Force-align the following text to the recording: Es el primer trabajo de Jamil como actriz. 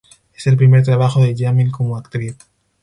Es 0.33 0.47
el 0.47 0.57
primer 0.57 0.81
trabajo 0.81 1.21
de 1.21 1.35
Jamil 1.37 1.71
como 1.71 1.95
actriz. 1.95 2.35